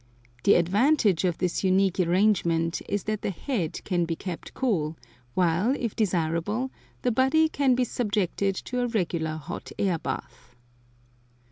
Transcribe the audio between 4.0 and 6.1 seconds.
be kept cool, while, if